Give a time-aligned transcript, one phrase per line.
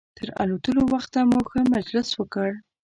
[0.17, 2.49] تر الوتلو وخته مو ښه مجلس وکړ.